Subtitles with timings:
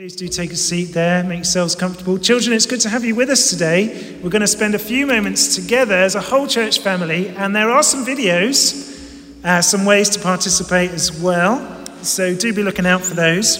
[0.00, 2.16] Please do take a seat there, make yourselves comfortable.
[2.16, 4.18] Children, it's good to have you with us today.
[4.22, 7.70] We're going to spend a few moments together as a whole church family, and there
[7.70, 11.86] are some videos, uh, some ways to participate as well.
[12.02, 13.58] So do be looking out for those.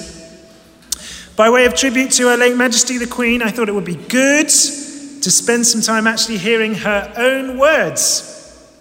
[1.37, 3.97] By way of tribute to Her late Majesty the Queen, I thought it would be
[3.97, 8.75] good to spend some time actually hearing her own words,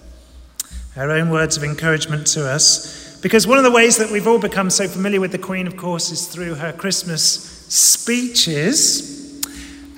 [0.95, 2.98] her own words of encouragement to us.
[3.21, 5.75] Because one of the ways that we've all become so familiar with the Queen, of
[5.75, 7.23] course, is through her Christmas
[7.67, 9.45] speeches.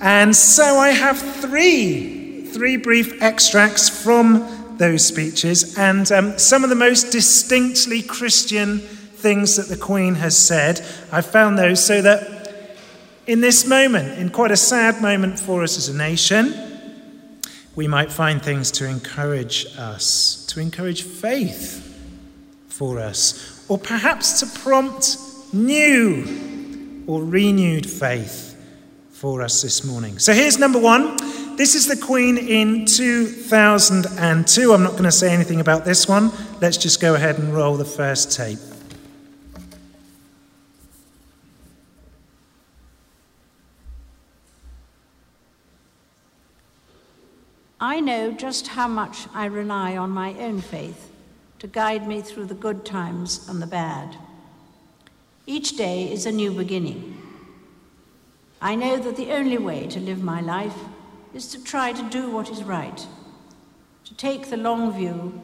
[0.00, 6.70] And so I have three, three brief extracts from those speeches and um, some of
[6.70, 10.80] the most distinctly Christian things that the Queen has said.
[11.12, 12.76] I found those so that
[13.28, 16.52] in this moment, in quite a sad moment for us as a nation,
[17.76, 21.91] we might find things to encourage us, to encourage faith
[22.72, 25.18] for us, or perhaps to prompt
[25.52, 28.56] new or renewed faith
[29.10, 30.18] for us this morning.
[30.18, 31.16] So here's number one.
[31.56, 34.72] This is the Queen in 2002.
[34.72, 36.32] I'm not going to say anything about this one.
[36.60, 38.58] Let's just go ahead and roll the first tape.
[47.78, 51.11] I know just how much I rely on my own faith
[51.62, 54.16] to guide me through the good times and the bad.
[55.46, 57.22] Each day is a new beginning.
[58.60, 60.74] I know that the only way to live my life
[61.32, 63.06] is to try to do what is right,
[64.06, 65.40] to take the long view,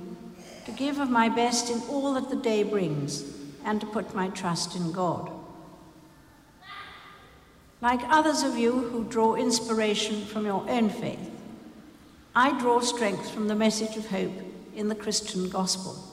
[0.64, 3.22] to give of my best in all that the day brings,
[3.64, 5.30] and to put my trust in God.
[7.80, 11.30] Like others of you who draw inspiration from your own faith,
[12.34, 14.34] I draw strength from the message of hope
[14.74, 16.07] in the Christian gospel.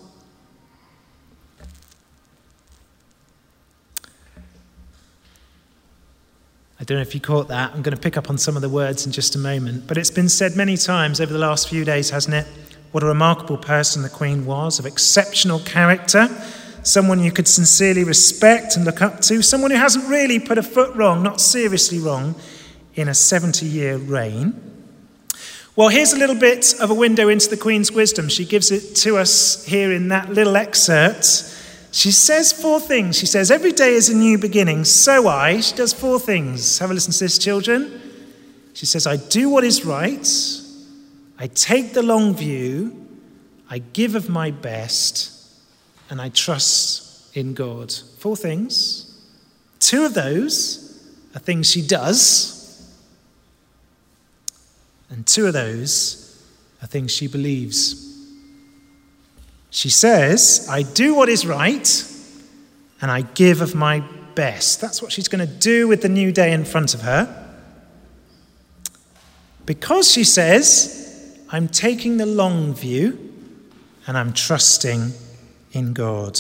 [6.86, 7.74] Don't know if you caught that.
[7.74, 9.88] I'm going to pick up on some of the words in just a moment.
[9.88, 12.46] But it's been said many times over the last few days, hasn't it?
[12.92, 16.30] What a remarkable person the Queen was, of exceptional character,
[16.84, 20.64] someone you could sincerely respect and look up to, someone who hasn't really put a
[20.64, 22.36] foot wrong, not seriously wrong,
[22.94, 24.62] in a 70 year reign.
[25.76, 28.30] Well, here's a little bit of a window into the Queen's wisdom.
[28.30, 31.52] She gives it to us here in that little excerpt.
[31.96, 33.18] She says four things.
[33.18, 35.62] She says, Every day is a new beginning, so I.
[35.62, 36.78] She does four things.
[36.80, 38.02] Have a listen to this, children.
[38.74, 40.28] She says, I do what is right,
[41.40, 43.08] I take the long view,
[43.70, 45.32] I give of my best,
[46.10, 47.94] and I trust in God.
[47.94, 49.18] Four things.
[49.80, 51.02] Two of those
[51.34, 52.94] are things she does,
[55.10, 56.46] and two of those
[56.82, 58.15] are things she believes.
[59.76, 62.14] She says, I do what is right
[63.02, 64.00] and I give of my
[64.34, 64.80] best.
[64.80, 67.28] That's what she's going to do with the new day in front of her.
[69.66, 73.34] Because she says, I'm taking the long view
[74.08, 75.12] and I'm trusting
[75.74, 76.40] in God.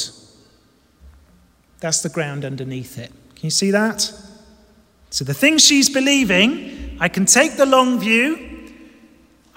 [1.81, 3.12] That's the ground underneath it.
[3.35, 4.13] Can you see that?
[5.09, 8.44] So the thing she's believing, I can take the long view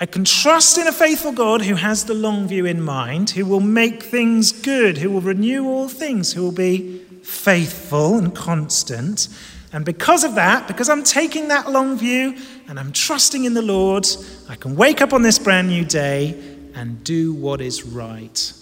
[0.01, 3.45] I can trust in a faithful God who has the long view in mind, who
[3.45, 9.29] will make things good, who will renew all things, who will be faithful and constant.
[9.73, 12.37] And because of that, because I'm taking that long view
[12.69, 14.07] and I'm trusting in the Lord,
[14.49, 16.39] I can wake up on this brand new day
[16.75, 18.53] and do what is right.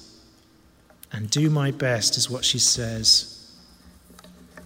[1.13, 3.53] And do my best, is what she says.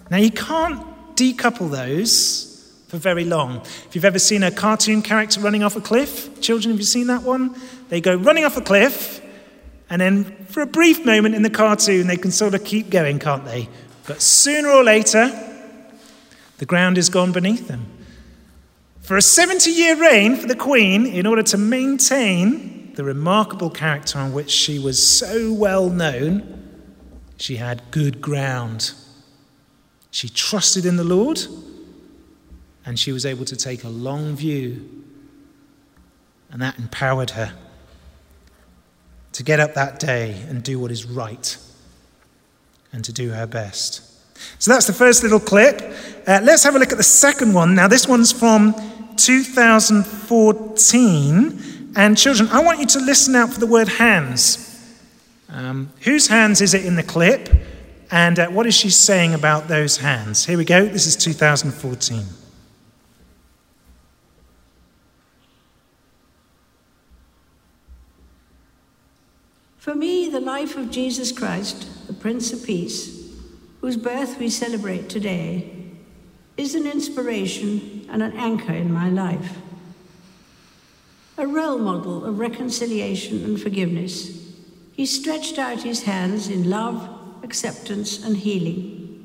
[0.09, 0.81] Now, you can't
[1.17, 2.50] decouple those
[2.91, 3.59] for very long.
[3.59, 7.07] If you've ever seen a cartoon character running off a cliff, children, have you seen
[7.07, 7.55] that one?
[7.89, 9.23] They go running off a cliff,
[9.89, 13.21] and then for a brief moment in the cartoon, they can sort of keep going,
[13.21, 13.69] can't they?
[14.09, 15.31] But sooner or later,
[16.59, 17.87] the ground is gone beneath them.
[19.03, 24.19] For a 70 year reign for the Queen, in order to maintain the remarkable character
[24.19, 26.69] on which she was so well known,
[27.37, 28.95] she had good ground.
[30.11, 31.39] She trusted in the Lord
[32.85, 35.05] and she was able to take a long view,
[36.51, 37.53] and that empowered her
[39.33, 41.59] to get up that day and do what is right
[42.93, 44.03] and to do her best.
[44.59, 45.81] So that's the first little clip.
[46.27, 47.75] Uh, let's have a look at the second one.
[47.75, 48.75] Now, this one's from
[49.17, 51.93] 2014.
[51.97, 54.67] And children, I want you to listen out for the word hands.
[55.49, 57.49] Um, whose hands is it in the clip?
[58.11, 60.45] And uh, what is she saying about those hands?
[60.47, 60.87] Here we go.
[60.87, 62.25] This is 2014.
[69.81, 73.33] For me, the life of Jesus Christ, the Prince of Peace,
[73.81, 75.73] whose birth we celebrate today,
[76.59, 79.57] is an inspiration and an anchor in my life.
[81.39, 84.53] A role model of reconciliation and forgiveness,
[84.93, 87.09] he stretched out his hands in love,
[87.43, 89.25] acceptance, and healing.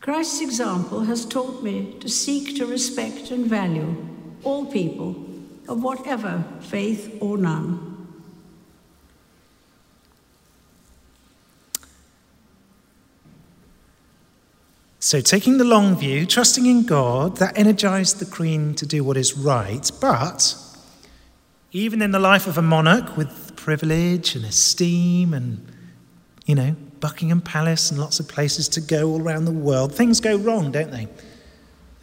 [0.00, 3.96] Christ's example has taught me to seek to respect and value
[4.44, 5.28] all people
[5.68, 7.91] of whatever faith or none.
[15.12, 19.18] So, taking the long view, trusting in God, that energized the Queen to do what
[19.18, 19.90] is right.
[20.00, 20.56] But
[21.70, 25.70] even in the life of a monarch with privilege and esteem and,
[26.46, 30.18] you know, Buckingham Palace and lots of places to go all around the world, things
[30.18, 31.06] go wrong, don't they?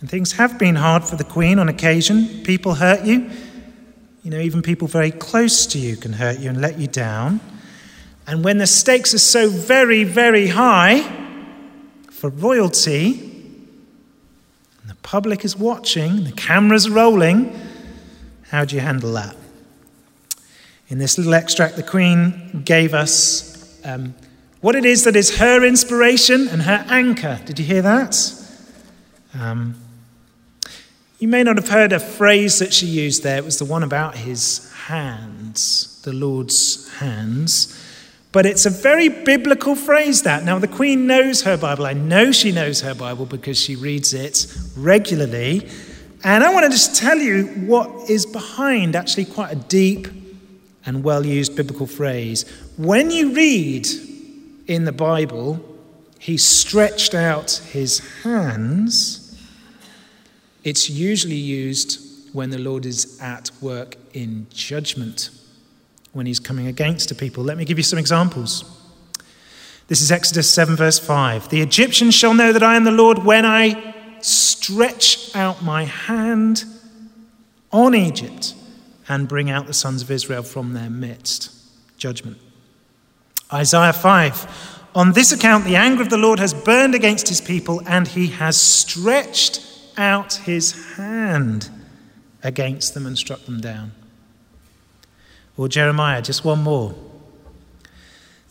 [0.01, 2.43] And things have been hard for the Queen on occasion.
[2.43, 3.27] People hurt you.
[4.21, 7.39] You know, even people very close to you can hurt you and let you down.
[8.27, 11.18] And when the stakes are so very, very high,
[12.19, 13.13] for royalty,
[14.81, 17.57] and the public is watching, the camera's rolling,
[18.49, 19.37] how do you handle that?
[20.89, 24.15] In this little extract, the Queen gave us um,
[24.59, 27.39] what it is that is her inspiration and her anchor.
[27.45, 28.17] Did you hear that?
[29.33, 29.75] Um,
[31.19, 33.37] you may not have heard a phrase that she used there.
[33.37, 37.81] It was the one about his hands, the Lord's hands.
[38.31, 40.43] But it's a very biblical phrase that.
[40.43, 41.85] Now, the Queen knows her Bible.
[41.85, 44.45] I know she knows her Bible because she reads it
[44.77, 45.67] regularly.
[46.23, 50.07] And I want to just tell you what is behind actually quite a deep
[50.85, 52.45] and well used biblical phrase.
[52.77, 53.87] When you read
[54.67, 55.65] in the Bible,
[56.19, 59.25] he stretched out his hands,
[60.63, 65.31] it's usually used when the Lord is at work in judgment
[66.13, 67.43] when he's coming against a people.
[67.43, 68.63] Let me give you some examples.
[69.87, 71.49] This is Exodus 7, verse 5.
[71.49, 76.63] The Egyptians shall know that I am the Lord when I stretch out my hand
[77.71, 78.53] on Egypt
[79.07, 81.51] and bring out the sons of Israel from their midst.
[81.97, 82.37] Judgment.
[83.51, 84.79] Isaiah 5.
[84.95, 88.27] On this account, the anger of the Lord has burned against his people, and he
[88.27, 89.65] has stretched
[89.97, 91.69] out his hand
[92.43, 93.91] against them and struck them down.
[95.59, 96.95] Or Jeremiah, just one more.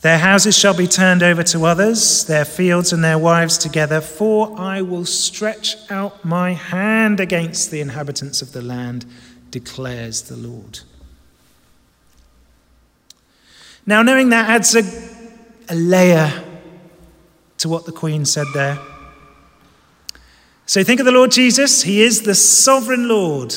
[0.03, 4.55] Their houses shall be turned over to others, their fields and their wives together, for
[4.61, 9.07] I will stretch out my hand against the inhabitants of the land,
[9.51, 10.81] declares the Lord.
[13.87, 14.83] Now, knowing that adds a,
[15.73, 16.45] a layer
[17.57, 18.79] to what the Queen said there.
[20.67, 21.85] So think of the Lord Jesus.
[21.85, 23.55] He is the sovereign Lord,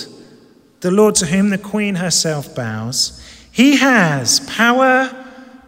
[0.79, 3.20] the Lord to whom the Queen herself bows.
[3.51, 5.13] He has power,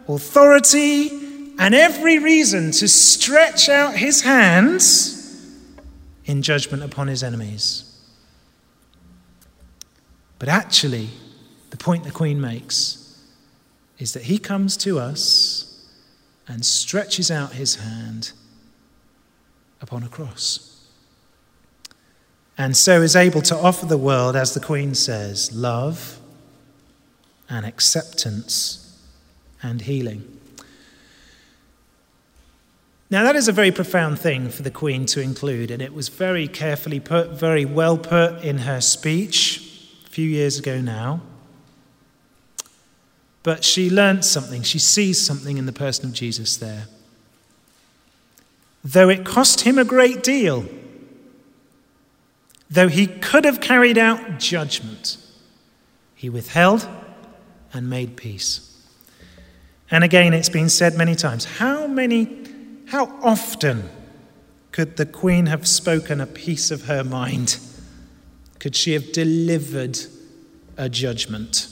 [0.08, 1.10] authority,
[1.58, 5.20] and every reason to stretch out his hands
[6.24, 7.90] in judgment upon his enemies.
[10.38, 11.10] But actually,
[11.70, 13.22] the point the Queen makes
[13.98, 15.86] is that he comes to us
[16.48, 18.32] and stretches out his hand
[19.80, 20.86] upon a cross.
[22.56, 26.18] And so is able to offer the world, as the Queen says, love
[27.48, 28.98] and acceptance
[29.62, 30.34] and healing.
[33.10, 36.08] Now, that is a very profound thing for the Queen to include, and it was
[36.08, 41.20] very carefully put, very well put in her speech a few years ago now.
[43.42, 46.86] But she learnt something, she sees something in the person of Jesus there.
[48.82, 50.66] Though it cost him a great deal,
[52.70, 55.18] though he could have carried out judgment,
[56.14, 56.88] he withheld
[57.74, 58.70] and made peace.
[59.90, 62.44] And again, it's been said many times how many,
[62.86, 63.88] how often
[64.72, 67.58] could the Queen have spoken a piece of her mind?
[68.58, 69.98] Could she have delivered
[70.76, 71.68] a judgment?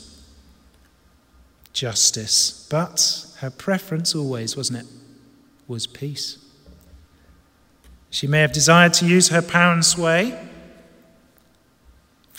[1.72, 2.66] Justice.
[2.70, 4.86] But her preference always, wasn't it?
[5.66, 6.38] Was peace.
[8.10, 10.38] She may have desired to use her power and sway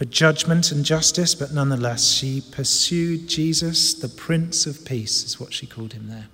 [0.04, 5.54] for judgment and justice, but nonetheless, she pursued Jesus, the Prince of Peace, is what
[5.54, 6.28] she called him there.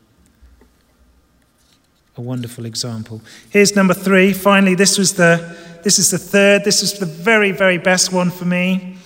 [2.17, 3.21] A wonderful example.
[3.51, 4.33] Here's number three.
[4.33, 6.63] Finally, this was the this is the third.
[6.63, 8.97] This is the very, very best one for me.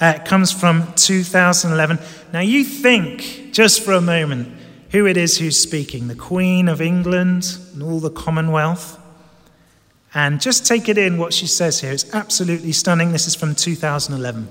[0.00, 1.98] Uh, it comes from 2011.
[2.32, 4.48] Now, you think just for a moment
[4.92, 9.01] who it is who's speaking the Queen of England and all the Commonwealth.
[10.14, 11.92] And just take it in what she says here.
[11.92, 13.12] It's absolutely stunning.
[13.12, 14.48] This is from 2011.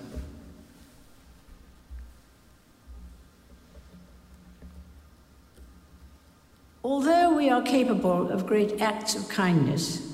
[6.84, 10.08] Although we are capable of great acts of kindness,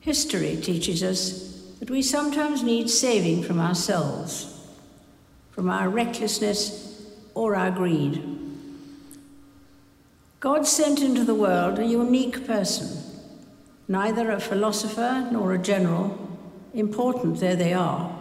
[0.00, 4.58] History teaches us that we sometimes need saving from ourselves,
[5.50, 8.22] from our recklessness or our greed.
[10.40, 13.07] God sent into the world a unique person,
[13.88, 16.38] neither a philosopher nor a general,
[16.74, 18.14] important though they are,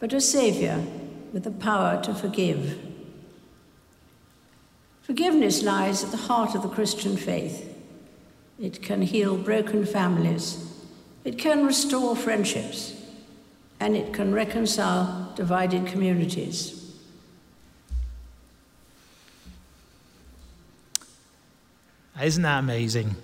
[0.00, 0.82] but a Saviour
[1.32, 2.78] with the power to forgive.
[5.02, 7.72] Forgiveness lies at the heart of the Christian faith.
[8.58, 10.64] It can heal broken families,
[11.24, 12.94] it can restore friendships,
[13.78, 16.72] and it can reconcile divided communities.
[22.20, 23.14] Isn't that amazing?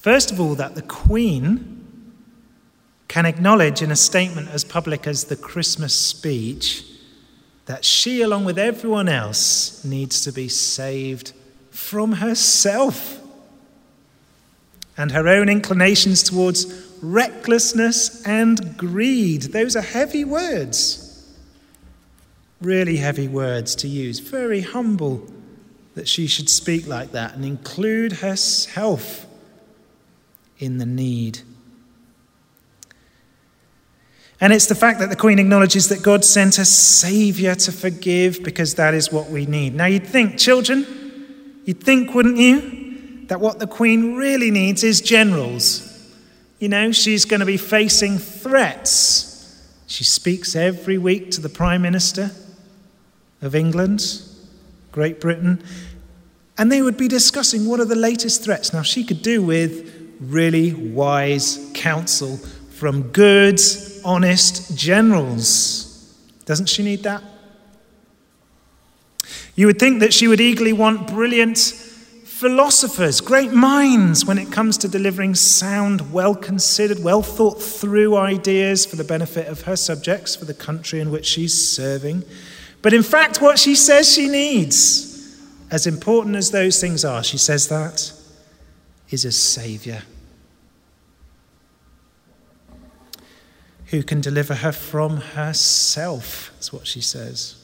[0.00, 2.14] First of all, that the Queen
[3.08, 6.84] can acknowledge in a statement as public as the Christmas speech
[7.66, 11.32] that she, along with everyone else, needs to be saved
[11.70, 13.20] from herself
[14.96, 16.66] and her own inclinations towards
[17.02, 19.42] recklessness and greed.
[19.42, 21.26] Those are heavy words.
[22.60, 24.20] Really heavy words to use.
[24.20, 25.26] Very humble
[25.94, 29.27] that she should speak like that and include herself
[30.58, 31.40] in the need.
[34.40, 38.42] And it's the fact that the Queen acknowledges that God sent a Saviour to forgive
[38.44, 39.74] because that is what we need.
[39.74, 40.86] Now, you'd think, children,
[41.64, 45.84] you'd think, wouldn't you, that what the Queen really needs is generals.
[46.60, 49.24] You know, she's going to be facing threats.
[49.88, 52.30] She speaks every week to the Prime Minister
[53.42, 54.22] of England,
[54.92, 55.62] Great Britain,
[56.56, 58.72] and they would be discussing what are the latest threats.
[58.72, 62.36] Now, she could do with really wise counsel
[62.70, 63.60] from good
[64.04, 66.16] honest generals.
[66.44, 67.22] Doesn't she need that?
[69.54, 74.78] You would think that she would eagerly want brilliant philosophers, great minds when it comes
[74.78, 80.36] to delivering sound, well considered, well thought through ideas for the benefit of her subjects,
[80.36, 82.22] for the country in which she's serving.
[82.80, 85.36] But in fact, what she says she needs,
[85.72, 88.12] as important as those things are, she says that,
[89.10, 90.02] is a savior.
[93.90, 97.54] who can deliver her from herself, is what she says.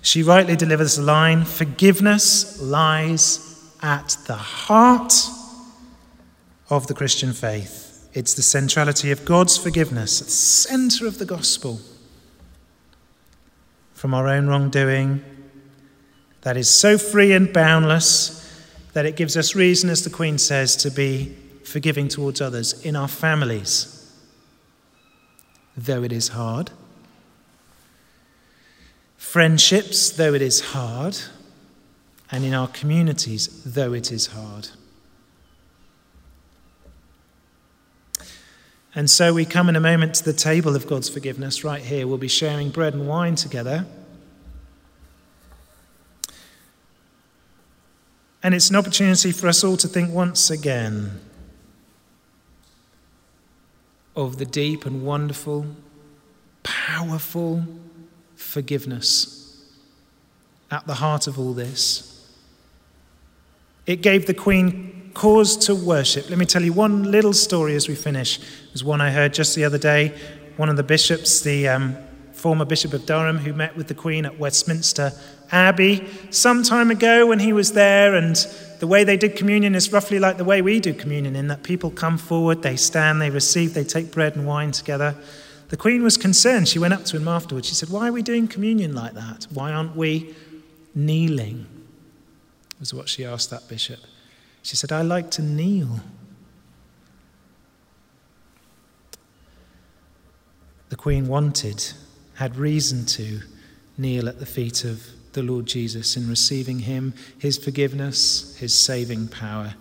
[0.00, 5.12] She rightly delivers the line forgiveness lies at the heart
[6.70, 8.08] of the Christian faith.
[8.14, 11.80] It's the centrality of God's forgiveness the center of the gospel
[13.92, 15.22] from our own wrongdoing
[16.42, 18.45] that is so free and boundless
[18.96, 22.96] that it gives us reason, as the Queen says, to be forgiving towards others in
[22.96, 24.10] our families,
[25.76, 26.70] though it is hard.
[29.18, 31.18] Friendships, though it is hard.
[32.32, 34.68] And in our communities, though it is hard.
[38.94, 42.06] And so we come in a moment to the table of God's forgiveness right here.
[42.06, 43.84] We'll be sharing bread and wine together.
[48.46, 51.20] And it's an opportunity for us all to think once again
[54.14, 55.66] of the deep and wonderful,
[56.62, 57.64] powerful
[58.36, 59.64] forgiveness
[60.70, 62.24] at the heart of all this.
[63.84, 66.30] It gave the Queen cause to worship.
[66.30, 68.38] Let me tell you one little story as we finish.
[68.70, 70.16] Was one I heard just the other day.
[70.56, 71.96] One of the bishops, the um,
[72.36, 75.12] former Bishop of Durham, who met with the Queen at Westminster
[75.50, 78.36] Abbey some time ago when he was there, and
[78.78, 81.62] the way they did communion is roughly like the way we do communion, in that
[81.62, 85.16] people come forward, they stand, they receive, they take bread and wine together.
[85.68, 86.68] The Queen was concerned.
[86.68, 87.68] She went up to him afterwards.
[87.68, 89.46] She said, Why are we doing communion like that?
[89.52, 90.34] Why aren't we
[90.94, 91.66] kneeling?
[92.78, 94.00] Was what she asked that bishop.
[94.62, 96.00] She said, I like to kneel.
[100.88, 101.92] The Queen wanted,
[102.36, 103.40] had reason to
[103.98, 109.28] kneel at the feet of the Lord Jesus in receiving Him, His forgiveness, His saving
[109.28, 109.74] power.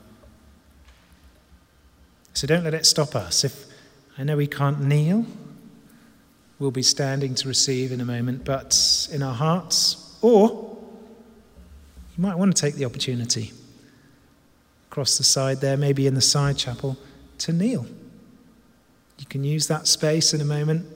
[2.33, 3.43] So don't let it stop us.
[3.43, 3.65] If
[4.17, 5.25] I know we can't kneel,
[6.59, 10.77] we'll be standing to receive in a moment, but in our hearts, or
[12.17, 13.51] you might want to take the opportunity
[14.89, 16.97] across the side there, maybe in the side chapel,
[17.37, 17.85] to kneel.
[19.19, 20.94] You can use that space in a moment.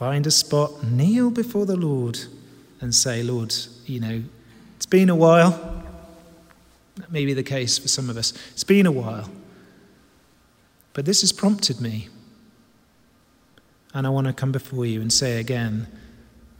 [0.00, 2.18] Find a spot, kneel before the Lord
[2.80, 3.54] and say, Lord,
[3.84, 4.22] you know,
[4.76, 5.84] it's been a while.
[6.96, 8.32] That may be the case for some of us.
[8.52, 9.28] It's been a while.
[10.94, 12.08] But this has prompted me.
[13.92, 15.86] And I want to come before you and say again,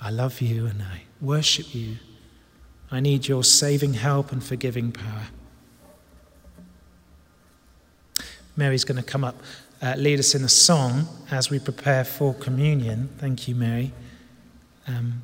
[0.03, 1.97] I love you and I worship you.
[2.91, 5.29] I need your saving help and forgiving power.
[8.55, 9.37] Mary's going to come up,
[9.83, 13.09] uh, lead us in a song as we prepare for communion.
[13.19, 13.93] Thank you, Mary.
[14.87, 15.23] Um,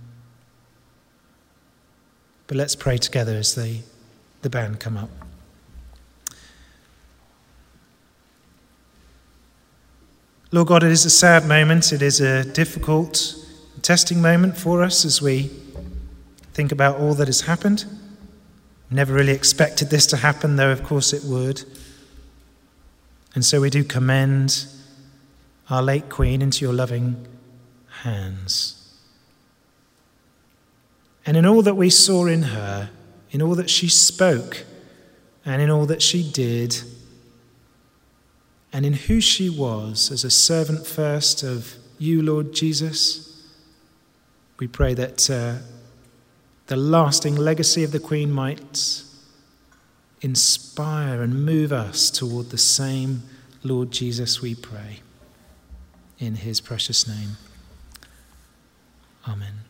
[2.46, 3.80] but let's pray together as the,
[4.42, 5.10] the band come up.
[10.52, 11.92] Lord God, it is a sad moment.
[11.92, 13.34] It is a difficult
[13.82, 15.50] testing moment for us as we
[16.54, 17.84] think about all that has happened.
[18.90, 21.64] Never really expected this to happen, though, of course, it would.
[23.36, 24.66] And so we do commend
[25.68, 27.26] our late Queen into your loving
[28.00, 28.98] hands.
[31.26, 32.88] And in all that we saw in her,
[33.30, 34.64] in all that she spoke,
[35.44, 36.80] and in all that she did,
[38.72, 43.46] and in who she was as a servant first of you, Lord Jesus.
[44.58, 45.56] We pray that uh,
[46.68, 49.02] the lasting legacy of the Queen might
[50.26, 53.22] inspire and move us toward the same
[53.62, 54.98] Lord Jesus, we pray.
[56.18, 57.36] In his precious name.
[59.28, 59.65] Amen.